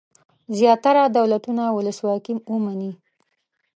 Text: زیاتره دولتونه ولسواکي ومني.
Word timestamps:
زیاتره 0.57 1.03
دولتونه 1.17 1.63
ولسواکي 1.77 2.33
ومني. 2.51 2.91